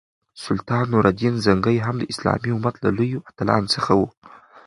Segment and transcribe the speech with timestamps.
[0.43, 4.07] سلطان نور الدین زنګي هم د اسلامي امت له لویو اتلانو څخه وو.